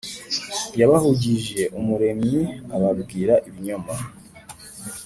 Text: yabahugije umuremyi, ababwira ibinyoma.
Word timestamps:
yabahugije 0.79 1.61
umuremyi, 1.79 2.41
ababwira 2.75 3.33
ibinyoma. 3.47 3.93